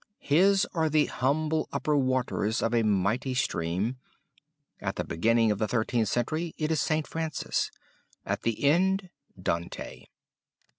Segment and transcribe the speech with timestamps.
[0.17, 3.97] His are the humble upper waters of a mighty stream:
[4.79, 7.05] at the beginning of the Thirteenth Century, it is St.
[7.05, 7.69] Francis,
[8.25, 10.07] at the end, Dante.